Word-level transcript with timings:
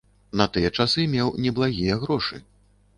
На 0.39 0.47
тыя 0.55 0.71
часы 0.79 1.05
меў 1.13 1.33
неблагія 1.47 2.03
грошы. 2.05 2.45